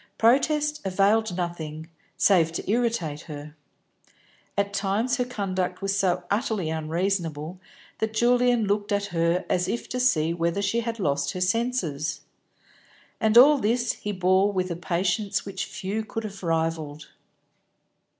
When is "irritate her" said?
2.67-3.55